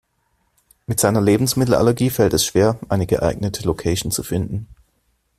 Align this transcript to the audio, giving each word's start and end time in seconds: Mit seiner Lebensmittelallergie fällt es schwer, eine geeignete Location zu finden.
Mit 0.87 0.99
seiner 0.99 1.21
Lebensmittelallergie 1.21 2.09
fällt 2.09 2.33
es 2.33 2.43
schwer, 2.43 2.79
eine 2.89 3.05
geeignete 3.05 3.61
Location 3.67 4.09
zu 4.11 4.23
finden. 4.23 4.67